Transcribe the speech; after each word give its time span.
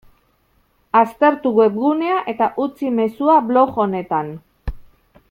Aztertu 0.99 1.51
webgunea 1.59 2.17
eta 2.35 2.49
utzi 2.65 2.91
mezua 2.97 3.39
blog 3.51 3.79
honetan. 3.85 4.37